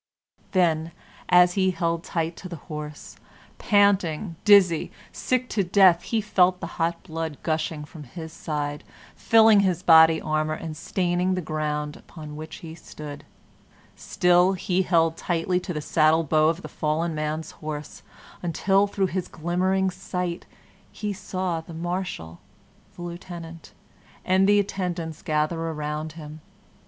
Then, 0.53 0.93
as 1.29 1.53
he 1.53 1.69
held 1.69 2.03
tight 2.03 2.35
to 2.37 2.49
the 2.49 2.55
horse, 2.55 3.17
panting, 3.59 4.35
dizzy, 4.43 4.91
sick 5.11 5.47
to 5.49 5.63
death, 5.63 6.01
he 6.01 6.21
felt 6.21 6.59
the 6.59 6.65
hot 6.81 7.03
blood 7.03 7.37
gushing 7.43 7.85
from 7.85 8.05
his 8.05 8.33
side, 8.33 8.83
filling 9.15 9.59
his 9.59 9.83
body 9.83 10.19
armor, 10.19 10.55
and 10.55 10.75
staining 10.75 11.35
the 11.35 11.39
ground 11.41 11.97
upon 11.97 12.35
which 12.35 12.55
he 12.65 12.73
stood. 12.73 13.25
Still 13.95 14.53
he 14.53 14.81
held 14.81 15.17
tightly 15.17 15.59
to 15.59 15.71
the 15.71 15.81
saddle 15.81 16.23
bow 16.23 16.49
of 16.49 16.63
the 16.63 16.67
fallen 16.67 17.13
man's 17.13 17.51
horse 17.51 18.01
until, 18.41 18.87
through 18.87 19.05
his 19.13 19.27
glimmering 19.27 19.91
sight, 19.91 20.47
he 20.91 21.13
saw 21.13 21.61
the 21.61 21.75
Marshal, 21.75 22.39
the 22.95 23.03
Lieutenant, 23.03 23.71
and 24.25 24.49
the 24.49 24.59
attendants 24.59 25.21
gather 25.21 25.59
around 25.61 26.13
him. 26.13 26.41